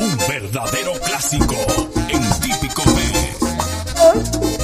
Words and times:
Un 0.00 0.16
verdadero 0.26 0.92
clásico 1.04 1.54
en 2.08 2.40
típico 2.40 2.82
B. 2.94 4.59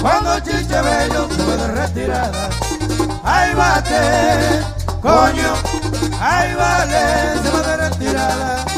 Cuando 0.00 0.38
Chiche 0.40 0.80
Bello 0.80 1.28
fue 1.28 1.56
de 1.56 1.68
retirada, 1.72 2.48
ahí 3.22 3.54
bate, 3.54 4.62
coño, 5.02 5.52
ahí 6.18 6.54
vale, 6.54 7.42
se 7.42 7.50
va 7.50 7.62
de 7.62 7.76
retirada. 7.76 8.69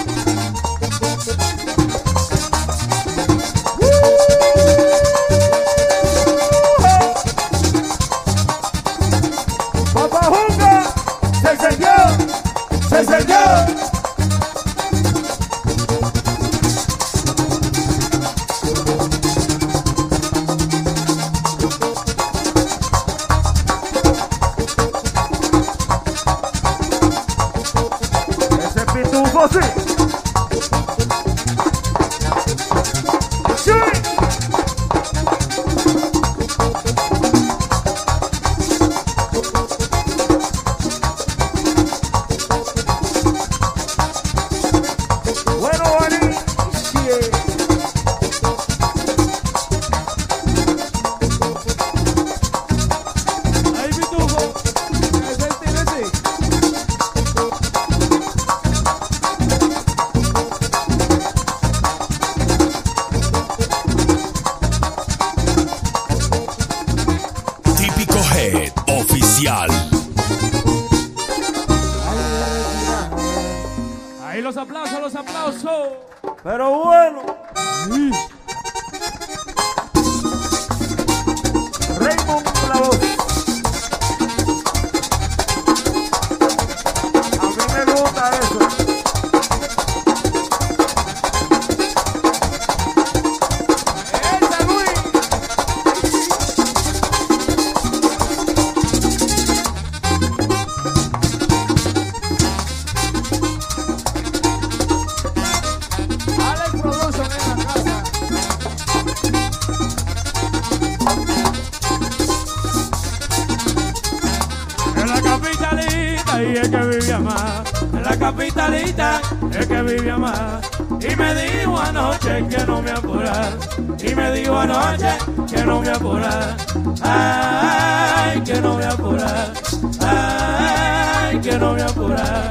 Y 121.01 121.17
me 121.17 121.35
dijo 121.35 121.79
anoche 121.79 122.47
que 122.49 122.67
no 122.67 122.83
me 122.83 122.91
apurar, 122.91 123.53
Y 123.99 124.15
me 124.15 124.33
dijo 124.33 124.57
anoche 124.57 125.19
que 125.51 125.65
no 125.65 125.81
me 125.81 125.91
apurar, 125.91 126.57
Ay, 127.03 128.41
que 128.43 128.61
no 128.61 128.77
me 128.77 128.85
apurar, 128.85 129.53
Ay, 130.01 131.39
que 131.41 131.59
no 131.59 131.73
me 131.75 131.83
apurara. 131.83 132.51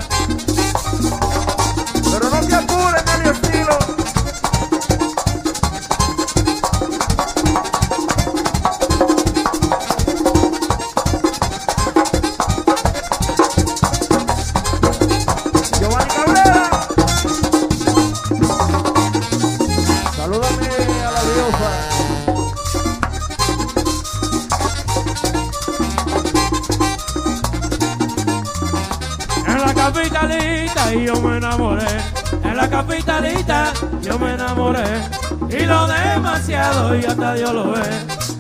y 35.52 35.66
lo 35.66 35.88
demasiado 35.88 36.96
y 36.96 37.06
hasta 37.06 37.34
Dios 37.34 37.54
lo 37.54 37.72
ve. 37.72 37.82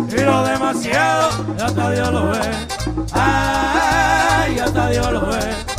Y 0.10 0.22
lo 0.22 0.44
demasiado 0.44 1.46
y 1.58 1.62
hasta 1.62 1.92
Dios 1.92 2.12
lo 2.12 2.32
ve. 2.32 2.40
Ay 3.14 4.60
hasta 4.60 4.90
Dios 4.90 5.12
lo 5.12 5.26
ve. 5.28 5.71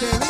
Yuli. 0.00 0.29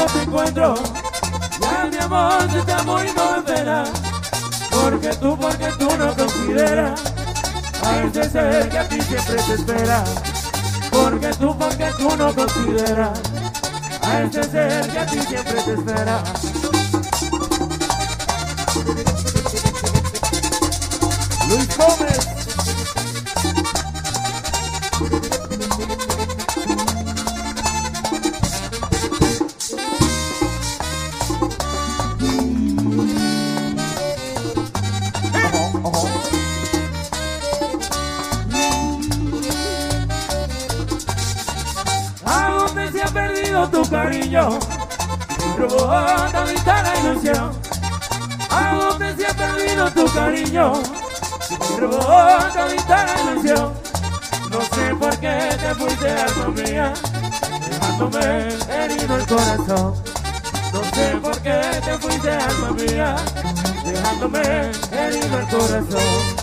no 0.00 0.06
te 0.06 0.22
encuentro, 0.22 0.74
ya 1.60 1.88
mi 1.90 1.98
amor 1.98 2.50
se 2.50 2.58
está 2.58 2.82
muy 2.84 3.02
de. 3.02 3.54
Este 3.54 4.10
porque 4.70 5.08
tú, 5.16 5.36
porque 5.38 5.66
tú 5.78 5.88
no 5.98 6.16
consideras 6.16 7.02
a 7.84 8.02
ese 8.04 8.30
ser 8.30 8.68
que 8.70 8.78
a 8.78 8.88
ti 8.88 9.00
siempre 9.02 9.34
te 9.34 9.54
espera. 9.54 10.04
Porque 10.90 11.28
tú, 11.34 11.56
porque 11.58 11.90
tú 11.98 12.16
no 12.16 12.34
consideras 12.34 13.20
a 14.02 14.22
ese 14.22 14.44
ser 14.44 14.90
que 14.90 14.98
a 14.98 15.06
ti 15.06 15.20
siempre 15.20 15.62
te 15.62 15.72
espera. 15.74 16.22
Luis 21.48 21.76
Gómez. 21.76 22.19
provoca 45.60 46.44
mi 46.46 46.54
la 46.64 46.94
ilusión. 47.00 47.52
A 48.50 48.74
dónde 48.74 49.16
se 49.16 49.26
ha 49.26 49.34
perdido 49.34 49.90
tu 49.90 50.12
cariño, 50.12 50.72
me 51.50 51.76
provoca 51.76 52.66
mi 52.70 52.76
la 52.88 53.32
ilusión. 53.32 53.72
No 54.50 54.60
sé 54.62 54.94
por 54.98 55.18
qué 55.18 55.56
te 55.60 55.74
fuiste 55.74 56.10
a 56.10 56.26
tu 56.26 56.52
mía, 56.52 56.92
dejándome 57.68 58.48
herido 58.68 59.16
el 59.16 59.26
corazón. 59.26 59.94
No 60.72 60.84
sé 60.94 61.16
por 61.22 61.38
qué 61.42 61.60
te 61.84 61.98
fuiste 61.98 62.30
alma 62.30 62.70
mía, 62.70 63.16
dejándome 63.84 64.40
herido 64.92 65.38
el 65.38 65.46
corazón. 65.46 66.39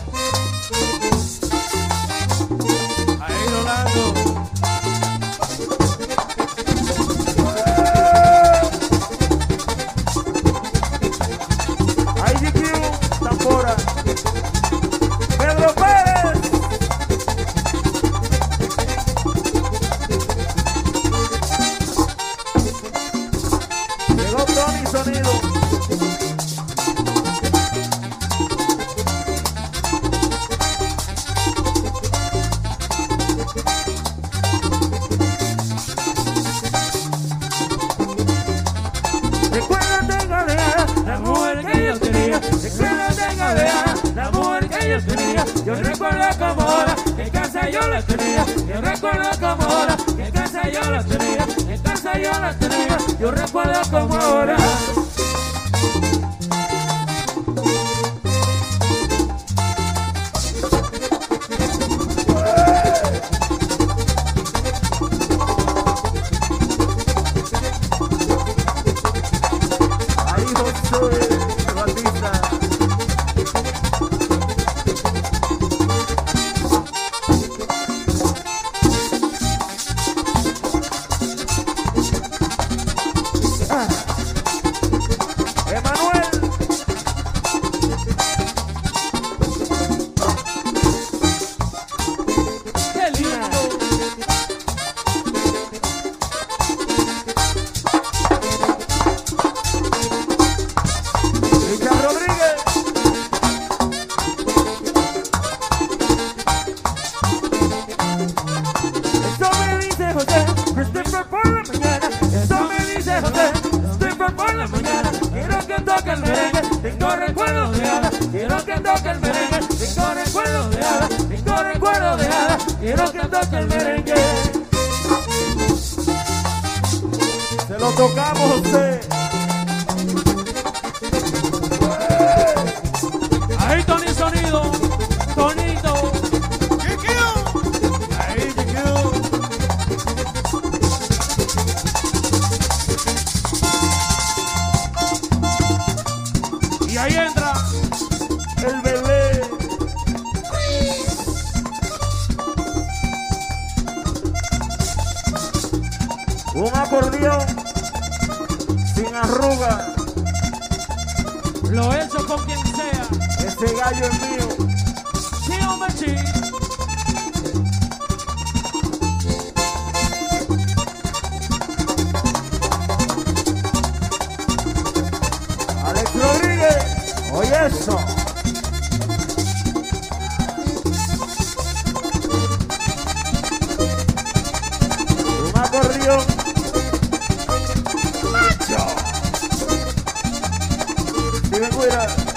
Steven 191.58 191.72
Guira. 191.72 192.08
Sí, 192.08 192.37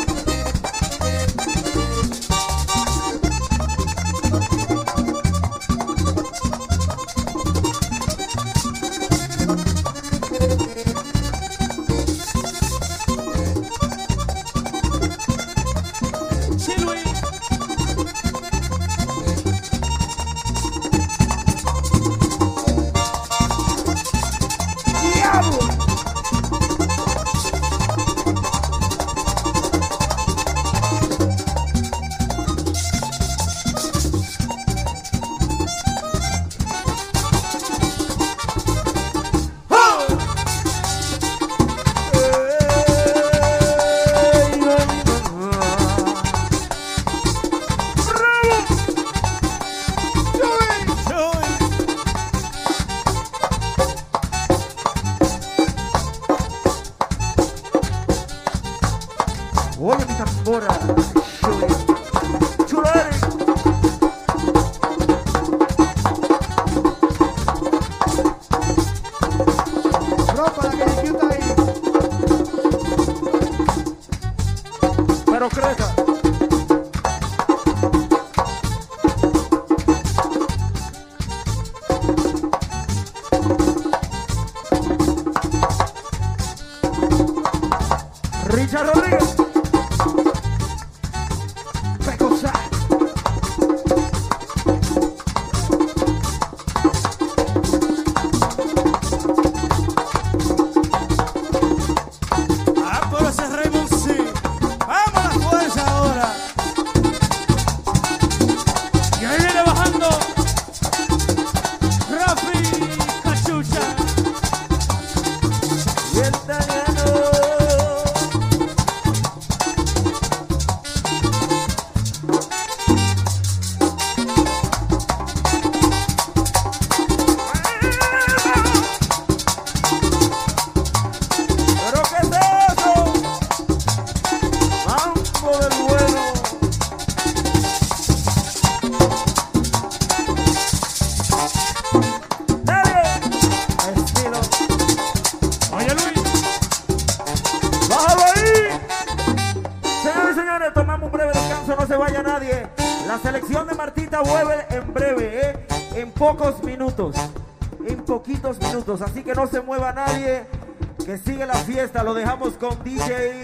fiesta, 161.80 162.02
lo 162.02 162.12
dejamos 162.12 162.52
con 162.54 162.84
DJ 162.84 163.42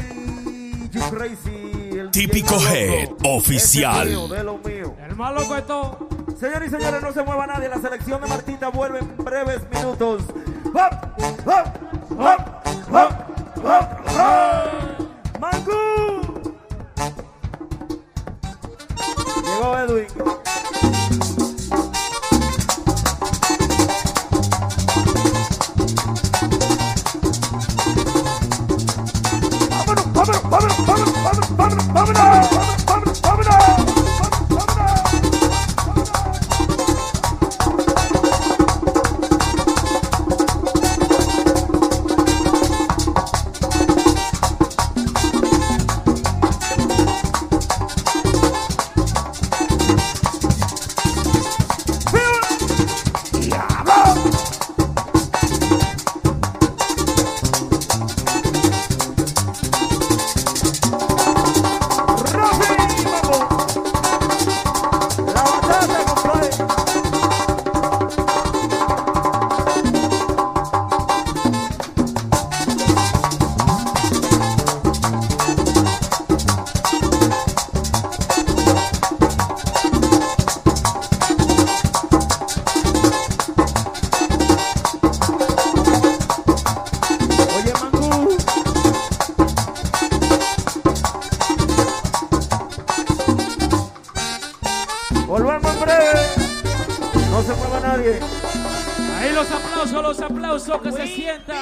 You 0.90 1.00
Crazy. 1.10 1.98
el 1.98 2.10
Típico 2.10 2.54
Head 2.60 3.08
oficial. 3.24 4.06
Ese 4.06 4.12
es 4.12 4.18
mío, 4.18 4.28
de 4.28 4.44
lo 4.44 4.58
mío. 4.58 4.94
El 5.08 5.16
más 5.16 5.34
loco 5.34 5.54
de 5.54 5.62
todo. 5.62 6.08
Señores 6.38 6.68
y 6.68 6.76
señores, 6.76 7.00
no 7.00 7.14
se 7.14 7.22
mueva 7.22 7.46
nadie. 7.46 7.70
La 7.70 7.80
selección 7.80 8.20
de 8.20 8.26
Martita 8.26 8.68
vuelve 8.68 8.98
en 8.98 9.16
breves 9.16 9.62
minutos. 9.72 10.22
¡Hop! 10.66 11.46
¡Hop! 11.46 11.75
No 97.36 97.42
se 97.42 97.54
mueva 97.54 97.80
nadie. 97.80 98.18
Ahí 99.18 99.32
los 99.34 99.50
aplausos, 99.50 100.02
los 100.02 100.20
aplausos 100.20 100.80
que 100.80 100.90
se 100.90 101.06
sientan. 101.06 101.58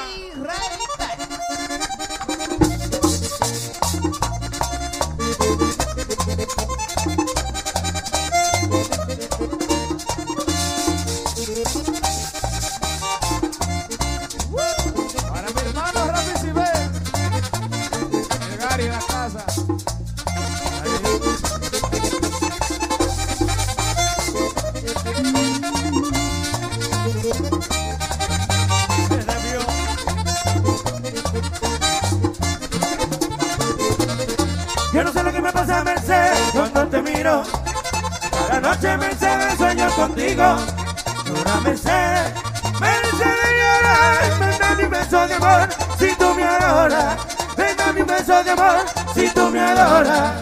Beso 48.25 48.43
de 48.43 48.51
amor, 48.51 48.85
si 49.13 49.29
tú 49.29 49.49
me 49.49 49.59
adoras. 49.59 50.33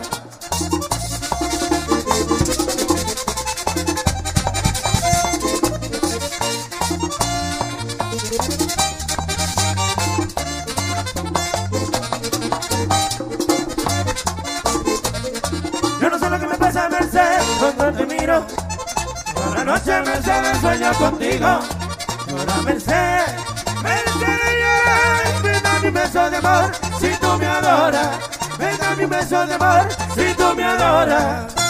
Yo 16.00 16.10
no 16.10 16.20
sé 16.20 16.30
lo 16.30 16.40
que 16.40 16.48
me 16.48 16.58
pasa, 16.58 16.90
Mercedes, 16.90 17.44
cuando 17.60 17.94
te 17.98 18.06
miro. 18.06 18.46
Cada 19.36 19.66
noche, 19.66 20.02
Mercedes, 20.02 20.58
sueño 20.62 20.94
contigo. 20.94 21.60
Llora, 22.28 22.62
Mercedes, 22.64 23.34
Mercedes 23.84 24.54
llora. 24.62 25.42
Ven 25.44 25.66
a 25.66 25.80
mi 25.80 25.90
beso 25.90 26.30
de 26.30 26.38
amor, 26.38 26.72
tú 27.84 28.18
me 28.60 28.96
mi 28.96 29.06
beso 29.06 29.46
de 29.46 29.54
amor, 29.56 29.88
si 30.16 30.34
tú 30.36 30.56
me 30.56 30.64
adoras. 30.64 31.63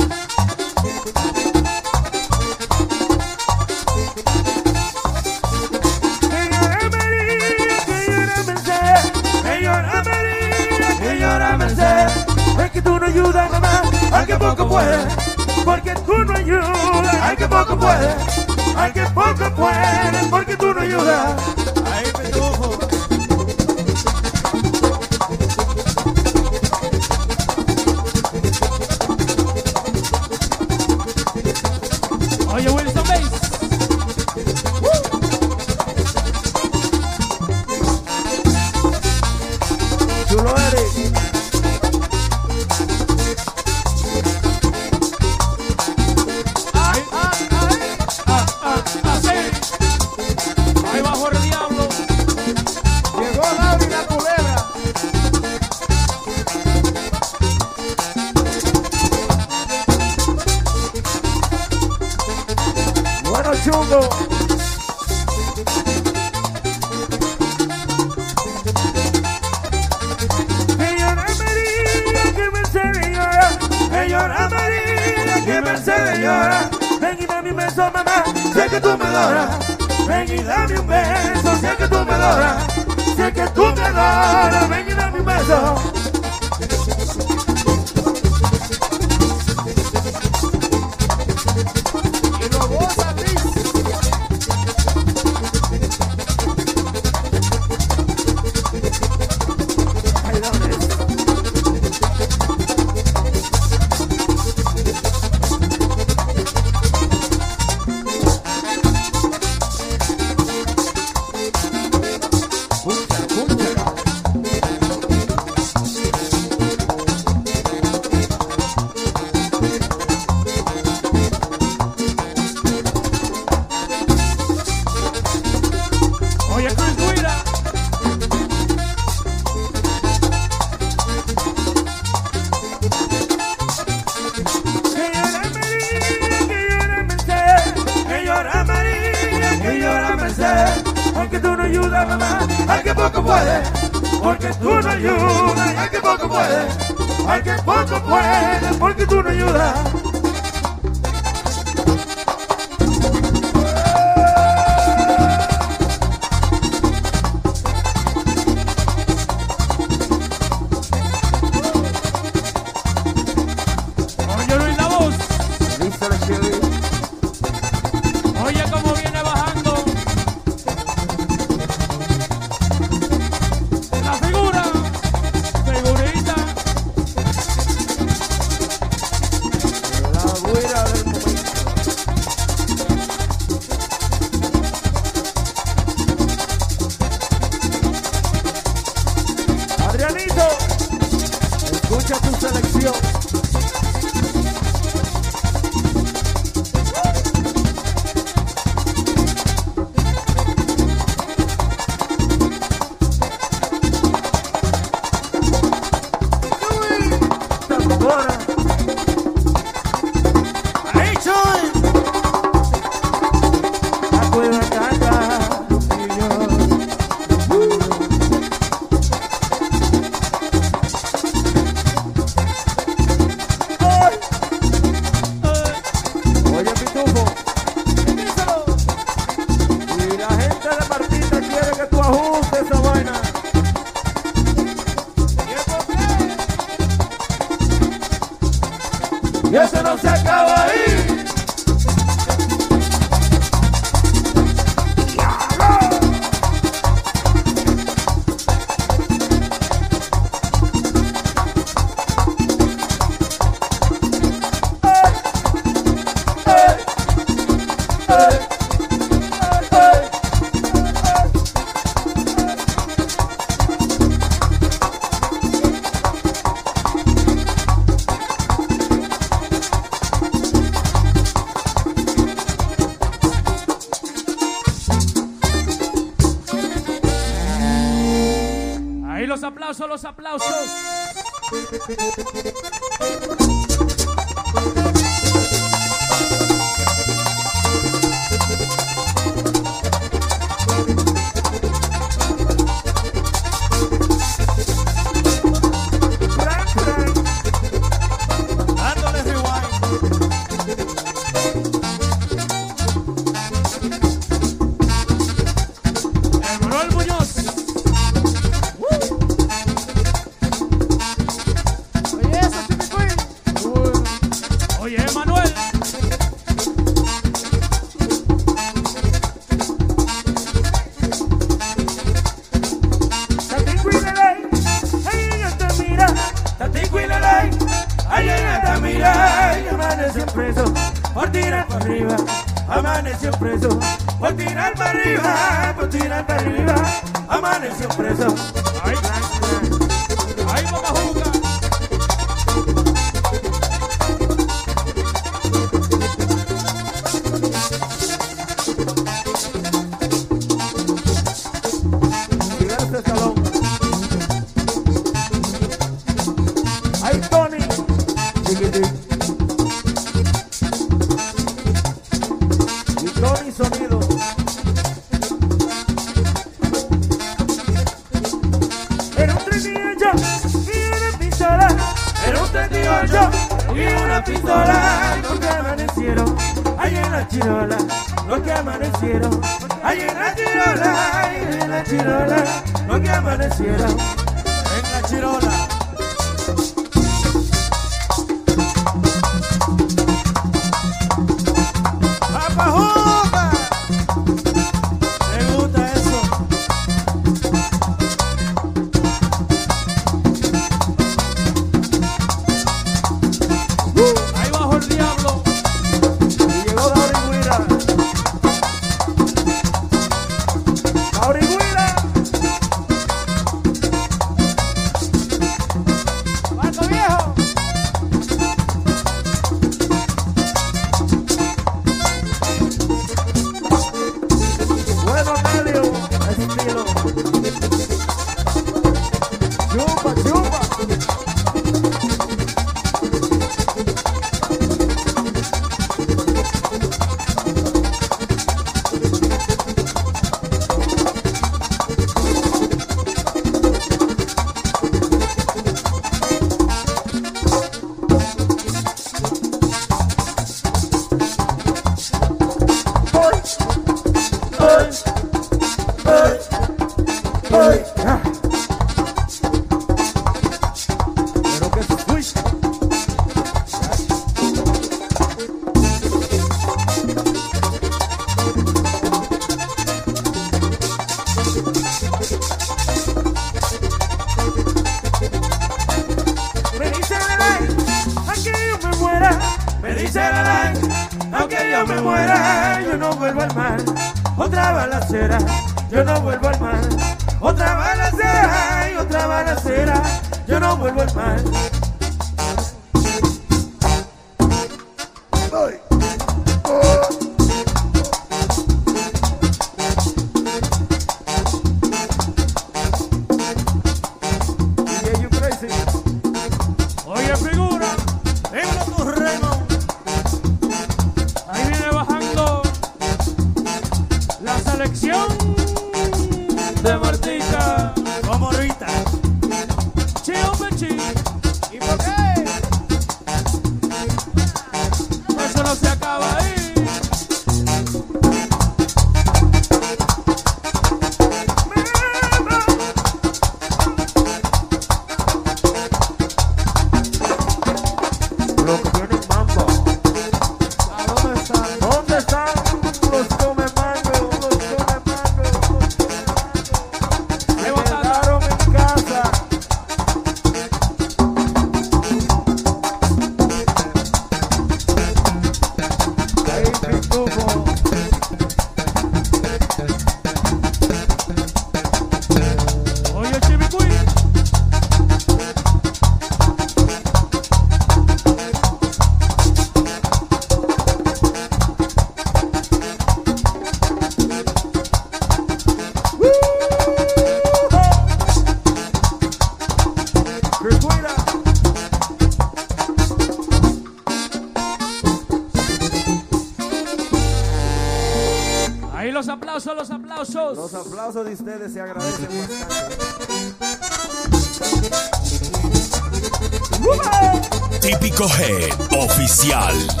Cohen 598.21 598.69
Oficial. 598.91 600.00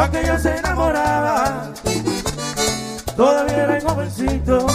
aquella 0.00 0.38
se 0.38 0.56
enamoraba, 0.56 1.72
todavía 3.16 3.64
era 3.64 3.80
jovencito. 3.80 4.66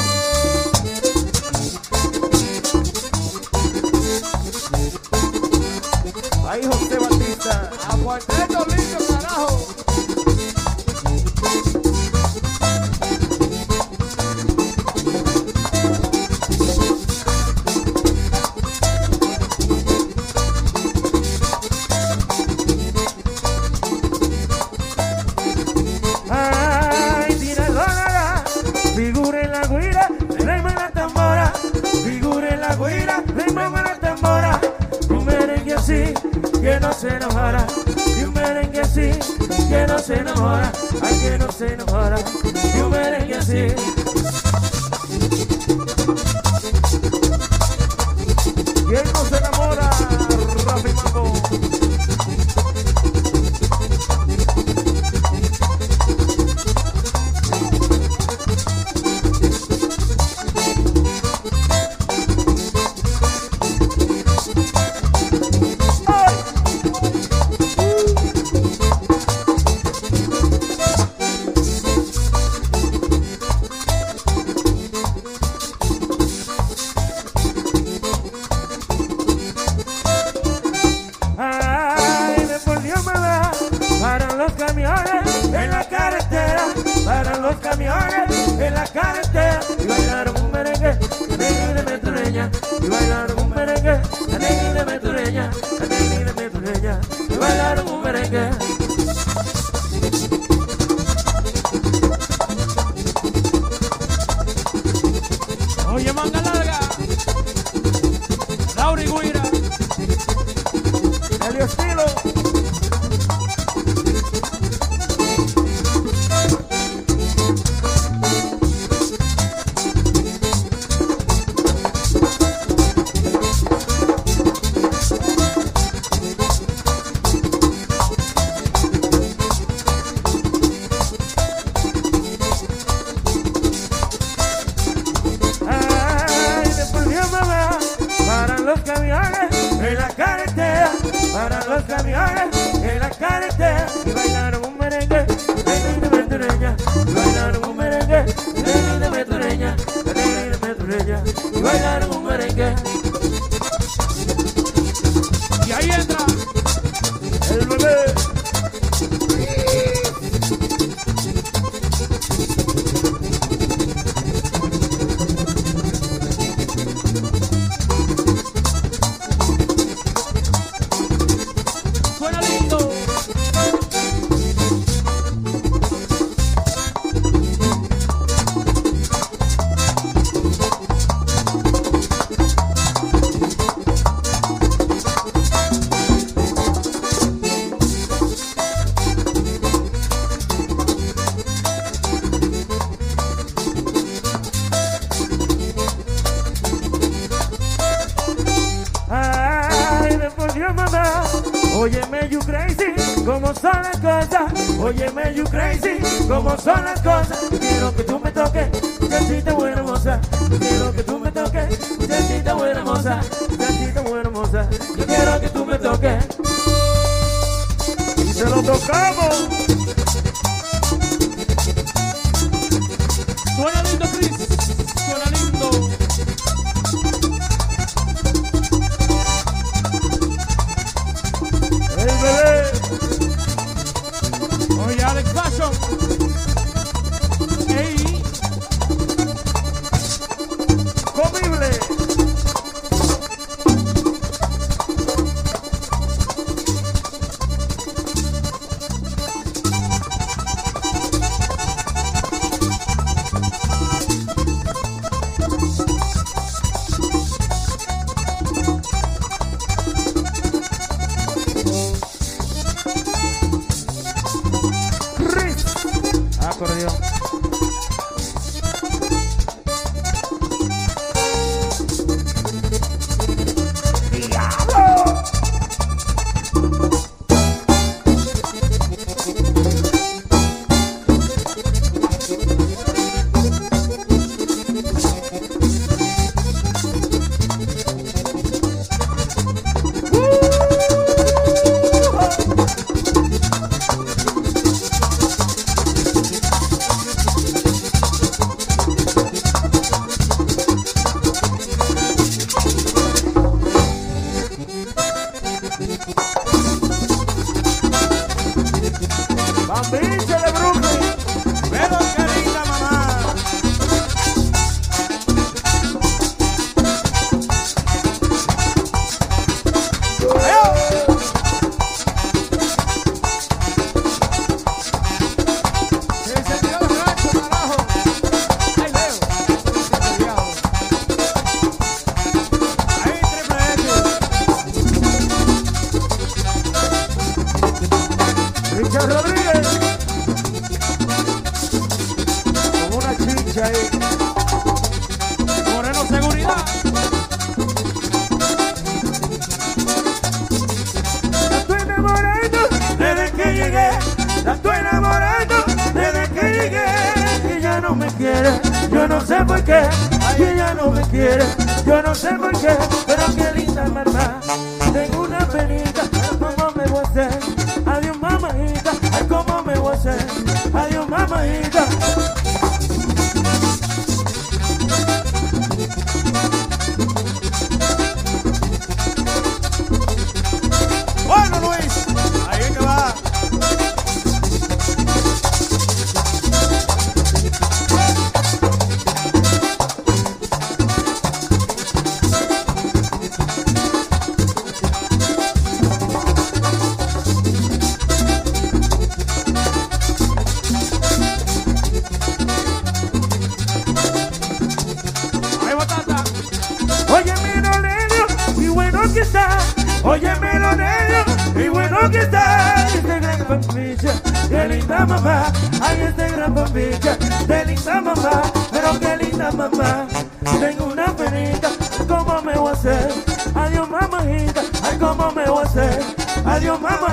Ahí 6.47 6.61
José 6.65 6.99
Batista, 6.99 7.71
aguanté 7.89 8.47
lindo. 8.76 9.12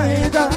ainda 0.01 0.49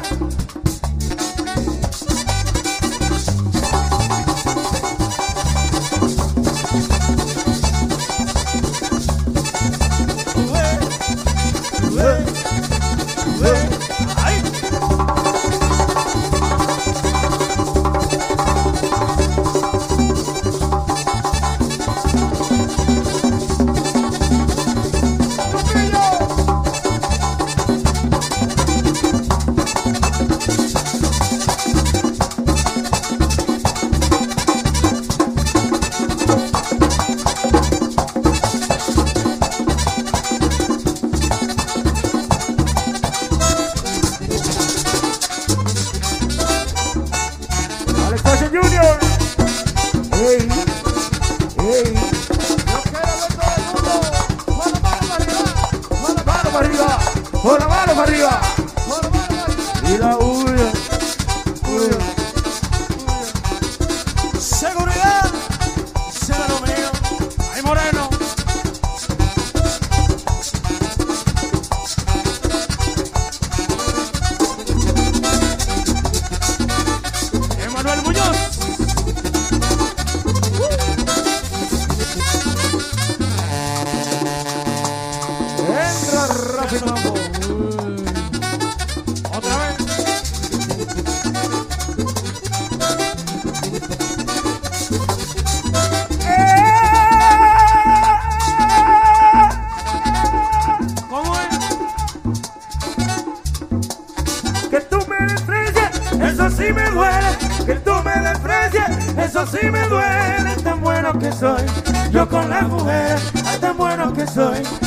soy, 114.35 114.84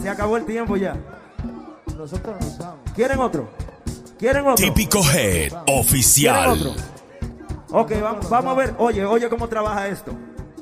Se 0.00 0.08
acabó 0.08 0.36
el 0.36 0.44
tiempo 0.44 0.76
ya. 0.76 0.96
Nosotros 1.96 2.36
nos 2.40 2.58
vamos. 2.58 2.78
¿Quieren 2.94 3.18
otro? 3.20 3.48
¿Quieren 4.18 4.46
otro? 4.46 4.56
Típico 4.64 4.98
Head 5.00 5.50
¿Quieren 5.50 5.58
Oficial. 5.80 6.50
otro? 6.50 6.72
Ok, 7.70 7.92
vamos, 8.00 8.28
vamos 8.30 8.52
a 8.52 8.56
ver. 8.56 8.74
Oye, 8.78 9.04
oye 9.04 9.28
cómo 9.28 9.48
trabaja 9.48 9.88
esto. 9.88 10.12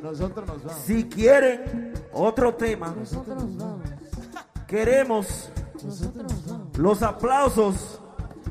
Nosotros 0.02 0.46
nos 0.46 0.64
vamos. 0.64 0.82
Si 0.84 1.04
quieren 1.04 1.92
otro 2.12 2.54
tema, 2.54 2.94
Nosotros 2.98 3.44
nos 3.44 3.56
vamos. 3.56 3.80
queremos 4.66 5.50
Nosotros 5.82 6.22
nos 6.32 6.46
vamos. 6.46 6.78
los 6.78 7.02
aplausos 7.02 8.00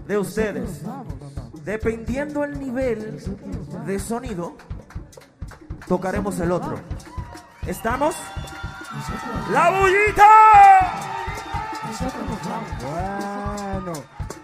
de 0.07 0.18
ustedes. 0.18 0.84
Vamos. 0.84 1.14
Dependiendo 1.64 2.43
el 2.43 2.59
nivel 2.59 3.22
de 3.86 3.99
sonido, 3.99 4.53
tocaremos 5.88 6.39
el 6.39 6.51
otro. 6.51 6.76
¿Estamos? 7.66 8.16
¡La 9.51 9.69
bullita! 9.71 10.29
Bueno. 12.81 13.93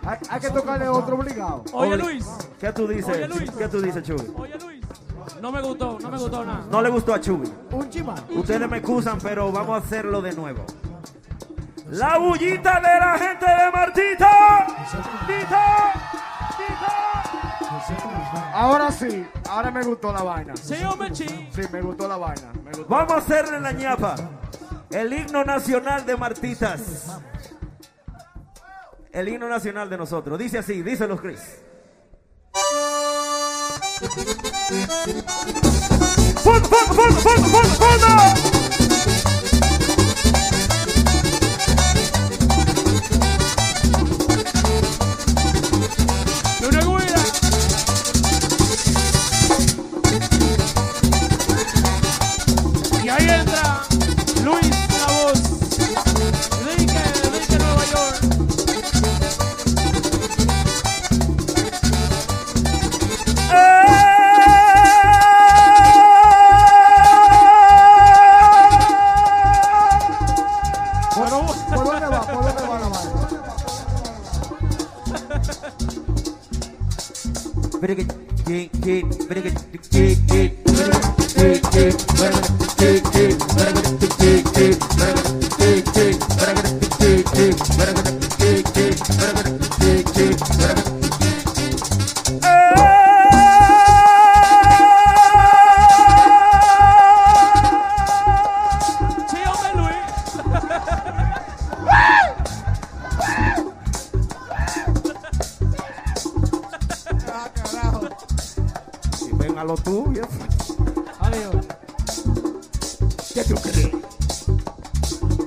Hay, 0.06 0.18
hay 0.30 0.40
que 0.40 0.50
tocarle 0.50 0.88
otro 0.88 1.16
obligado. 1.16 1.64
Oye, 1.74 1.98
Luis. 1.98 2.26
¿Qué 2.60 2.72
tú 2.72 2.88
dices? 2.88 3.16
Oye, 3.16 3.28
Luis. 3.28 3.52
¿Qué 3.52 3.68
tú 3.68 3.82
dices, 3.82 4.04
Chubi? 4.04 4.34
Oye, 4.36 4.58
Luis. 4.60 4.82
No 5.42 5.52
me 5.52 5.62
gustó, 5.62 5.98
no 6.02 6.10
me 6.10 6.18
gustó 6.18 6.44
nada. 6.44 6.66
No 6.70 6.82
le 6.82 6.90
gustó 6.90 7.14
a 7.14 7.22
Chubi. 7.22 7.52
Un 7.72 7.90
chimán. 7.90 8.18
Ustedes 8.32 8.70
me 8.70 8.78
excusan, 8.78 9.20
pero 9.20 9.52
vamos 9.52 9.76
a 9.82 9.86
hacerlo 9.86 10.22
de 10.22 10.34
nuevo. 10.34 10.66
La 11.92 12.18
bullita 12.18 12.80
de 12.80 13.00
la 13.00 13.18
gente 13.18 13.46
de 13.46 13.72
Martita. 13.72 14.68
Tita, 15.28 15.94
tita. 16.58 17.20
Ahora 18.54 18.92
sí. 18.92 19.26
Ahora 19.50 19.72
me 19.72 19.84
gustó 19.84 20.14
la 20.14 20.22
vaina. 20.22 20.56
Sí, 20.56 20.76
hombre, 20.84 21.12
chi. 21.12 21.26
Sí, 21.28 21.62
me 21.72 21.82
gustó 21.82 22.08
la 22.08 22.18
vaina. 22.18 22.52
Me 22.64 22.72
gustó. 22.72 22.86
Vamos 22.88 23.14
a 23.14 23.18
hacerle 23.18 23.60
la 23.60 23.72
ñapa. 23.72 24.16
El 24.92 25.12
himno 25.12 25.44
nacional 25.44 26.06
de 26.06 26.16
Martitas. 26.16 27.20
El 29.12 29.28
himno 29.28 29.50
nacional 29.50 29.90
de 29.90 29.98
nosotros. 29.98 30.38
Dice 30.38 30.60
así, 30.60 30.84
díselo, 30.84 31.18
Chris. 31.18 31.64
¡Fondo, 36.44 36.70
fondo, 36.70 36.94
fondo, 36.94 37.20
fondo, 37.20 37.48
fondo, 37.48 37.76
fondo! 37.76 38.49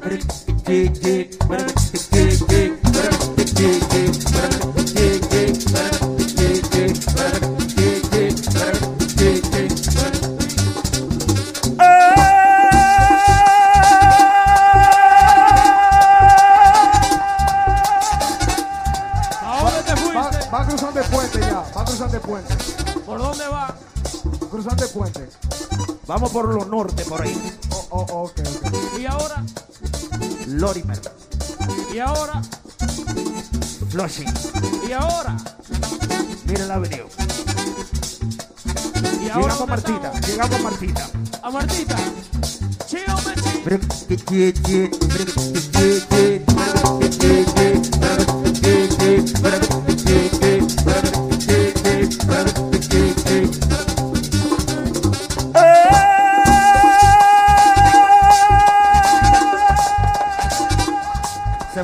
¿A 0.03 0.09
Se 44.43 44.49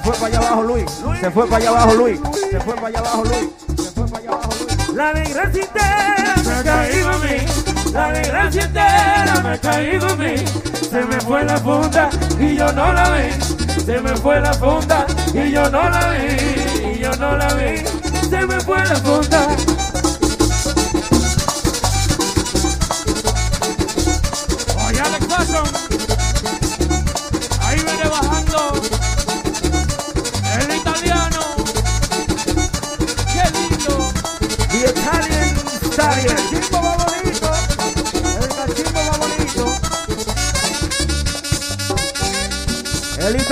fue 0.00 0.12
para 0.14 0.26
allá 0.26 0.38
abajo 0.38 0.62
Luis. 0.64 0.90
Se 1.20 1.30
fue 1.30 1.46
para 1.46 1.56
allá 1.59 1.68
abajo 1.70 1.94
Luis. 1.94 2.20
Se 2.50 2.61
fue 2.61 2.74
para 2.74 2.88
allá 2.88 2.98
abajo 2.98 3.07
no 12.79 12.93
la 12.93 13.11
vi. 13.11 13.83
Se 13.85 14.01
me 14.01 14.14
fue 14.16 14.41
la 14.41 14.53
funda 14.55 15.07
y 15.35 15.51
yo 15.51 15.68
no 15.70 15.91
la 15.91 16.11
vi. 16.12 16.93
Y 16.93 16.99
yo 17.01 17.11
no 17.16 17.37
la 17.37 17.49
vi. 17.55 17.79
Se 18.31 18.47
me 18.47 18.61
fue 18.61 18.79
la 18.79 18.97
funda. 18.97 19.38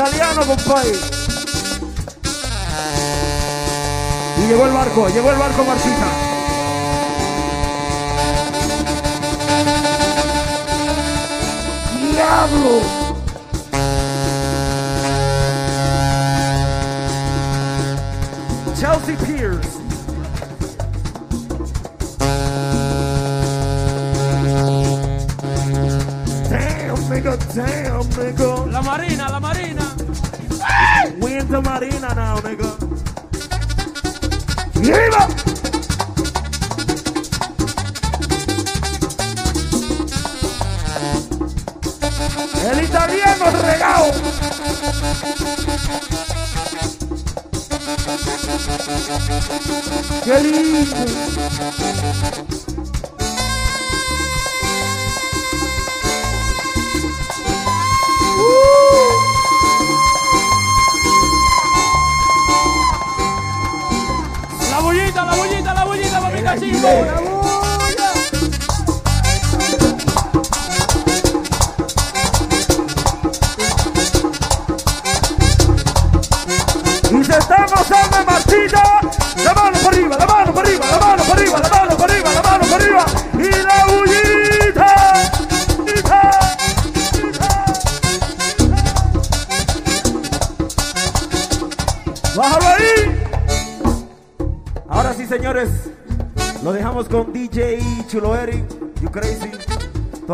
Italiano, 0.07 0.47
compadre. 0.47 0.93
Y 4.39 4.47
llegó 4.49 4.67
el 4.67 4.73
barco, 4.73 5.09
llegó 5.09 5.31
el 5.31 5.39
barco 5.39 5.65
Martita. 5.65 6.07
¡Diablo! 12.13 12.81
Chelsea 18.79 19.17
Pierce. 19.27 19.86
Damn, 27.57 28.09
nigga. 28.11 28.67
La 28.71 28.83
Marina, 28.83 29.31
la 29.31 29.41
Marina. 29.41 29.97
We 31.21 31.39
into 31.39 31.63
Marina 31.63 32.15
now, 32.15 32.39
nigga. 32.41 32.77
¡Viva! 34.75 35.29
El 42.71 42.85
italiano 42.85 43.51
regao. 43.63 44.11
¡Qué 50.25 50.41
lindo! 50.43 52.56
Bullita, 66.67 67.05
papi 67.07 67.26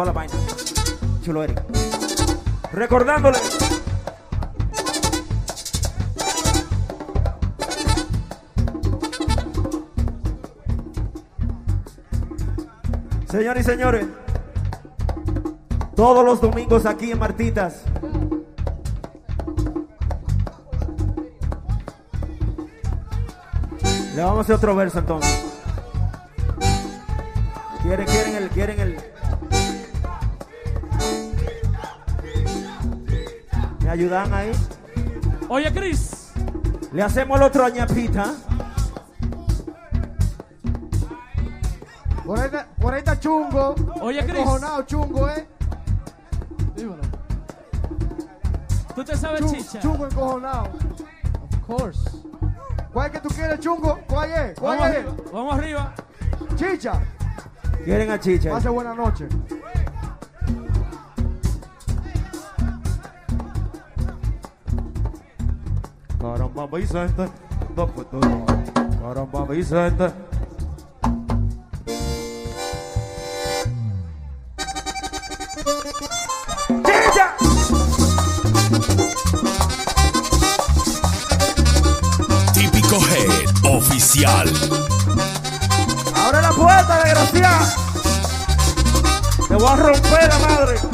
La 0.05 0.12
vaina. 0.12 0.34
Chulo 1.24 1.44
Eric. 1.44 1.62
Recordándole. 2.72 3.38
Señores 13.28 13.66
y 13.66 13.70
señores, 13.70 14.07
todos 15.94 16.24
los 16.24 16.40
domingos 16.40 16.84
aquí 16.84 17.12
en 17.12 17.18
Martitas. 17.18 17.82
Le 24.14 24.22
vamos 24.22 24.38
a 24.38 24.40
hacer 24.42 24.57
otro 24.57 24.74
verso 24.74 24.98
entonces. 24.98 25.51
Ayudan 34.03 34.34
ahí? 34.34 34.53
Oye, 35.48 35.72
Chris. 35.72 36.32
Le 36.92 37.03
hacemos 37.03 37.38
el 37.38 37.46
otro 37.46 37.64
añapita. 37.64 38.34
Por 42.26 42.38
ahí, 42.38 42.46
está- 42.46 42.66
por 42.80 42.94
ahí 42.94 42.98
está 42.98 43.18
chungo. 43.18 43.74
Oye, 44.00 44.20
Chris. 44.24 44.38
Encojonado 44.40 44.82
chungo, 44.82 45.28
eh. 45.28 45.46
Dímelo. 46.76 47.03
¿Tú 48.94 49.05
te 49.05 49.16
sabes 49.16 49.40
Chungo, 49.40 49.55
chicha? 49.55 49.80
chungo 49.80 50.07
encojonado. 50.07 50.64
Of 50.64 51.66
course. 51.66 52.11
¿Cuál 52.92 53.07
es 53.07 53.12
que 53.12 53.20
tú 53.20 53.28
quieres, 53.34 53.61
chungo? 53.61 53.98
¿Cuál 54.09 54.30
es? 54.30 54.59
¿Cuál 54.59 54.78
Vamos 54.78 54.90
es? 54.94 54.96
arriba. 54.98 55.14
Vamos 55.32 55.55
arriba. 55.55 55.94
Chicha, 56.57 57.00
Quieren 57.84 58.11
a 58.11 58.20
Chicha. 58.20 58.50
pase 58.50 58.68
buena 58.68 58.94
noche. 58.94 59.26
Caramba, 66.55 66.76
Vicente. 66.76 67.30
No, 67.74 67.90
no. 68.12 68.46
Caramba, 69.00 69.44
Vicente. 69.46 70.12
Típico 82.53 82.96
Head 82.96 83.74
Oficial. 83.74 84.53
¡Abre 86.14 86.42
la 86.42 86.53
puerta, 86.53 87.03
desgraciada! 87.03 87.74
Te 89.48 89.55
voy 89.55 89.68
a 89.68 89.76
romper 89.76 90.28
la 90.28 90.38
madre. 90.38 90.91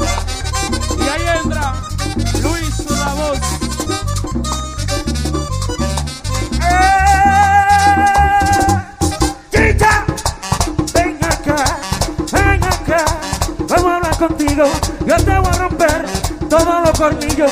Contigo. 14.59 14.65
Yo 15.05 15.15
te 15.17 15.39
voy 15.39 15.47
a 15.47 15.57
romper 15.57 16.05
todos 16.49 16.87
los 16.87 16.99
cornillos. 16.99 17.51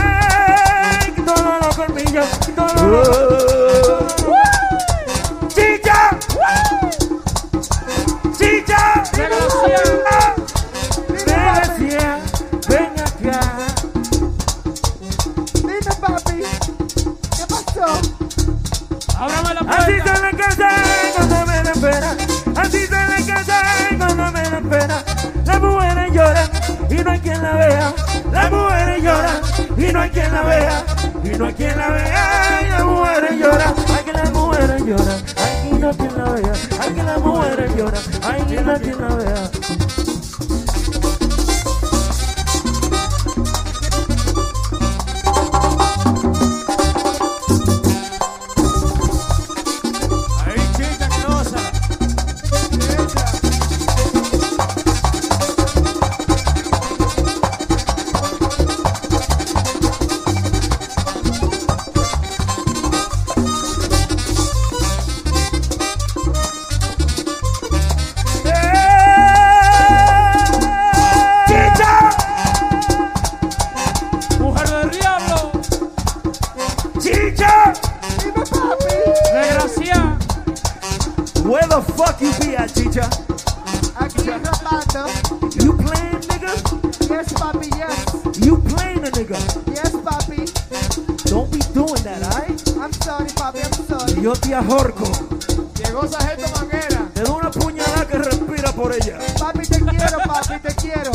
¡Ay! 0.00 1.12
Todos 1.24 1.60
los 1.60 1.76
cornillos. 1.76 2.26
Todos 2.54 2.82
los... 2.82 3.43
no 31.38 31.46
hay 31.46 31.54
quien 31.54 31.76
la 31.76 31.88
vea. 31.88 32.60
Y 32.62 32.68
las 32.68 32.84
mujeres 32.84 33.38
lloran. 33.38 33.74
Ay, 33.88 34.04
que 34.04 34.12
las 34.12 34.32
mujeres 34.32 34.82
lloran. 34.84 35.24
Ay, 35.36 35.70
que 35.70 35.78
no 35.78 35.90
quien 35.90 36.18
la 36.18 36.24
vea. 36.30 36.52
Ay, 36.80 36.94
que 36.94 37.02
las 37.02 37.20
mujeres 37.20 37.76
lloran. 37.76 38.02
Ay, 38.22 38.42
que 38.42 38.60
no 38.60 38.74
quien 38.74 39.00
la 39.00 39.14
vea. 39.16 39.50
Chicha? 82.66 83.08
Aquí 83.98 84.28
rapando. 84.28 85.06
You 85.62 85.76
playing, 85.76 86.20
nigga? 86.28 86.52
Yes, 87.10 87.32
papi, 87.34 87.68
yes. 87.76 88.38
You 88.44 88.58
playing 88.58 89.04
a 89.04 89.10
nigga? 89.10 89.38
Yes, 89.74 89.92
papi. 90.02 90.44
Don't 91.30 91.50
be 91.50 91.58
doing 91.72 92.02
that, 92.04 92.22
alright? 92.22 92.60
I'm 92.78 92.92
sorry, 92.92 93.28
papi, 93.34 93.60
I'm 93.64 93.72
sorry. 93.88 94.22
Yo 94.22 94.32
te 94.34 94.54
ahorco. 94.54 95.04
Llegó 95.76 96.06
Sargento 96.08 96.50
Manguera. 96.58 97.08
Te 97.14 97.22
doy 97.22 97.36
una 97.40 97.50
puñalada 97.50 98.06
que 98.06 98.18
respira 98.18 98.72
por 98.72 98.92
ella. 98.94 99.18
Papi, 99.38 99.66
te 99.66 99.80
quiero, 99.80 100.18
papi, 100.26 100.58
te 100.60 100.74
quiero. 100.74 101.12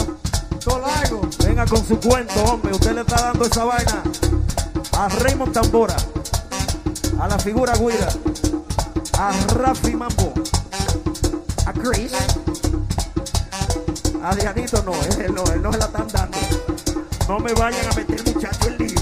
Tolago. 0.64 1.22
Venga 1.44 1.66
con 1.66 1.86
su 1.86 2.00
cuento, 2.00 2.44
hombre. 2.44 2.72
Usted 2.74 2.94
le 2.94 3.02
está 3.02 3.22
dando 3.22 3.46
esa 3.46 3.66
vaina 3.66 4.04
a 5.00 5.08
Raymond 5.08 5.54
Tambora, 5.54 5.96
a 7.20 7.28
la 7.28 7.40
figura 7.40 7.74
Guira, 7.78 8.10
a 9.18 9.32
Rafi 9.56 9.96
Mambo, 9.96 10.34
Chris, 11.84 12.12
a 14.22 14.36
Dianito 14.36 14.84
no, 14.84 14.92
él 15.24 15.34
no, 15.34 15.44
él 15.54 15.62
no 15.62 15.72
se 15.72 15.78
la 15.78 15.86
están 15.86 16.08
dando. 16.10 16.38
No 17.28 17.40
me 17.40 17.54
vayan 17.54 17.86
a 17.90 17.96
meter 17.96 18.22
muchacho 18.26 18.68
en 18.68 18.78
lío. 18.78 19.00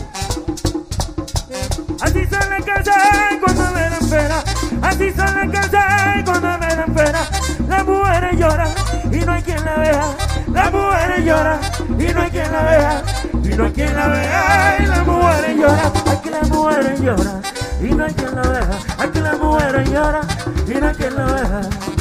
Así 2.01 2.25
son 2.25 2.49
las 2.49 2.61
cosas 2.61 3.37
cuando 3.43 3.71
me 3.71 3.81
dan 3.81 4.09
pena. 4.09 4.43
Así 4.83 5.11
son 5.11 5.35
las 5.35 5.59
cosas 5.59 6.23
cuando 6.23 6.57
me 6.59 6.75
dan 6.75 6.93
pena. 6.93 7.19
Las 7.67 7.85
mujeres 7.85 8.39
lloran 8.39 8.69
y 9.11 9.17
no 9.25 9.31
hay 9.31 9.41
quien 9.41 9.65
la 9.65 9.75
vea. 9.77 10.17
Las 10.53 10.71
mujeres 10.71 11.25
lloran 11.25 11.59
y 11.97 12.13
no 12.13 12.21
hay 12.21 12.29
quien 12.29 12.51
la 12.51 12.61
vea. 12.63 13.03
Y 13.43 13.49
no 13.49 13.65
hay 13.65 13.71
quien 13.71 13.95
la 13.95 14.07
vea. 14.07 14.77
Y 14.79 14.85
las 14.85 15.07
mujeres 15.07 15.57
lloran. 15.57 15.91
Hay 16.05 16.17
que 16.17 16.29
las 16.29 16.49
mujeres 16.49 17.01
lloran 17.01 17.41
y 17.81 17.95
no 17.95 18.05
hay 18.05 18.13
quien 18.13 18.35
la 18.35 18.41
vea. 18.41 18.69
Hay 18.99 19.09
que 19.09 19.21
las 19.21 19.39
mujeres 19.39 19.89
lloran 19.89 20.27
y 20.67 20.73
no 20.75 20.87
hay 20.87 20.95
quien 20.95 21.15
la 21.15 21.25
vea. 21.25 21.96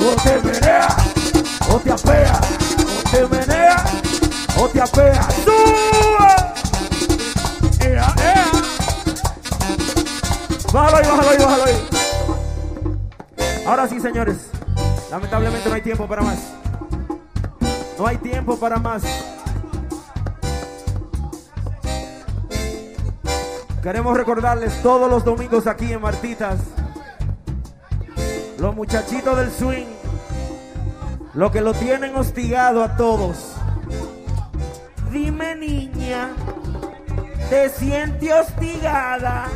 O 0.00 0.16
te 0.22 0.40
menea, 0.42 0.88
o 1.70 1.78
te 1.78 1.92
apea, 1.92 2.40
o 2.80 3.10
te 3.10 3.26
menea, 3.26 3.84
o 4.58 4.68
te 4.68 4.80
apea. 4.80 5.28
¡Sube! 5.44 6.28
Ea, 7.80 8.14
ea. 8.18 8.46
Bájalo 10.72 10.96
ahí, 10.96 11.06
bájalo 11.06 11.30
ahí, 11.30 11.38
bájalo 11.38 11.64
ahí. 11.64 11.88
Ahora 13.66 13.88
sí, 13.88 14.00
señores. 14.00 14.36
Lamentablemente 15.10 15.68
no 15.68 15.74
hay 15.74 15.82
tiempo 15.82 16.06
para 16.06 16.22
más. 16.22 16.38
No 17.98 18.06
hay 18.06 18.16
tiempo 18.18 18.56
para 18.56 18.78
más. 18.78 19.02
Queremos 23.82 24.16
recordarles 24.16 24.80
todos 24.82 25.10
los 25.10 25.24
domingos 25.24 25.66
aquí 25.66 25.92
en 25.92 26.00
Martitas. 26.00 26.60
Los 28.70 28.76
muchachitos 28.76 29.36
del 29.36 29.50
swing. 29.50 29.86
Lo 31.34 31.50
que 31.50 31.60
lo 31.60 31.74
tienen 31.74 32.14
hostigado 32.14 32.84
a 32.84 32.96
todos. 32.96 33.56
Dime 35.10 35.56
niña, 35.56 36.28
¿te 37.48 37.68
sientes 37.68 38.32
hostigada? 38.32 39.48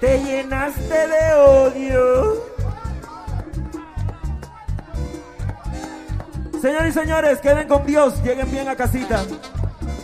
Te 0.00 0.24
llenaste 0.24 1.06
de 1.08 1.34
odio. 1.34 2.42
Señores 6.62 6.96
y 6.96 6.98
señores, 6.98 7.40
queden 7.40 7.68
con 7.68 7.84
Dios, 7.84 8.22
lleguen 8.22 8.50
bien 8.50 8.70
a 8.70 8.74
casita. 8.74 9.22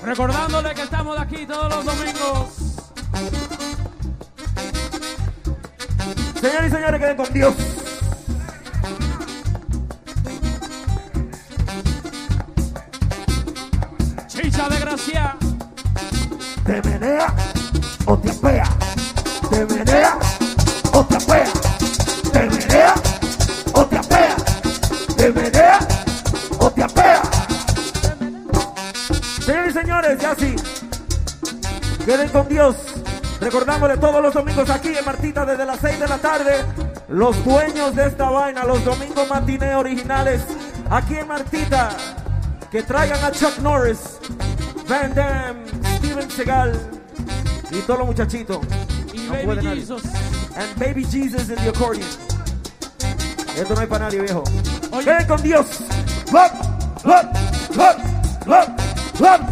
Recordándole 0.05 0.75
que 0.75 0.83
estamos 0.83 1.19
aquí 1.19 1.47
todos 1.47 1.75
los 1.75 1.87
domingos. 1.87 2.66
Señores 6.41 6.71
y 6.71 6.75
señores, 6.75 7.01
queden 7.01 7.17
con 7.17 7.33
Dios. 7.33 7.76
Recordándole 33.57 33.97
todos 33.97 34.21
los 34.21 34.35
domingos 34.35 34.69
aquí 34.69 34.89
en 34.89 35.03
Martita 35.03 35.47
desde 35.47 35.65
las 35.65 35.81
6 35.81 35.99
de 35.99 36.07
la 36.07 36.19
tarde. 36.19 36.63
Los 37.09 37.43
dueños 37.43 37.97
de 37.97 38.09
esta 38.09 38.29
vaina, 38.29 38.65
los 38.65 38.85
domingos 38.85 39.27
matiné 39.31 39.75
originales 39.75 40.43
aquí 40.91 41.15
en 41.15 41.27
Martita. 41.27 41.89
Que 42.71 42.83
traigan 42.83 43.25
a 43.25 43.33
Chuck 43.33 43.57
Norris, 43.61 44.19
Van 44.87 45.15
Damme, 45.15 45.65
Steven 45.97 46.31
Seagal 46.31 46.79
y 47.71 47.81
todos 47.81 48.01
los 48.01 48.09
muchachitos. 48.09 48.59
Y 49.15 49.21
No 49.21 49.33
Baby. 49.33 49.77
Jesus. 49.77 50.03
And 50.05 50.79
Baby 50.79 51.05
Jesus 51.05 51.49
in 51.49 51.57
the 51.57 51.71
accordion. 51.71 52.07
Esto 53.57 53.75
no 53.75 53.81
hay 53.81 53.87
para 53.87 54.05
nadie, 54.05 54.21
viejo. 54.21 54.45
Oye. 54.93 55.07
Ven 55.07 55.27
con 55.27 55.41
Dios. 55.41 55.67
Hop, 56.31 56.53
hop, 57.07 57.25
hop, 57.75 57.97
hop, 58.47 58.81
hop, 59.19 59.46